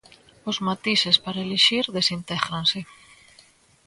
Os 0.49 0.57
matices 0.67 1.17
para 1.23 1.43
elixir 1.45 1.85
desintégranse. 1.97 2.79